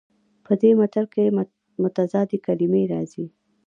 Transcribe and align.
په 0.45 0.53
دې 0.61 0.71
متل 0.79 1.05
کې 1.13 1.33
متضادې 1.83 2.37
کلمې 2.45 2.83
راغلي 2.91 3.23
دي 3.25 3.25